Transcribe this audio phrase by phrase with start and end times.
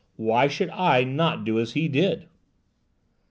[0.15, 2.25] Why should I not do as he did?"